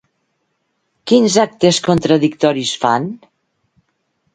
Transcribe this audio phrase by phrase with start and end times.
[1.11, 3.11] Quins actes contradictoris fan?